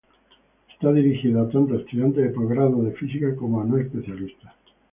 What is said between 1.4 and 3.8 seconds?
tanto a estudiantes de posgrado de física como a no